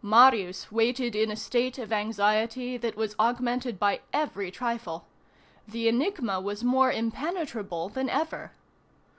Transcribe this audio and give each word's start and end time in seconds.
Marius 0.00 0.72
waited 0.72 1.14
in 1.14 1.30
a 1.30 1.36
state 1.36 1.76
of 1.78 1.92
anxiety 1.92 2.78
that 2.78 2.96
was 2.96 3.14
augmented 3.18 3.78
by 3.78 4.00
every 4.14 4.50
trifle. 4.50 5.06
The 5.68 5.88
enigma 5.88 6.40
was 6.40 6.64
more 6.64 6.90
impenetrable 6.90 7.90
than 7.90 8.08
ever. 8.08 8.52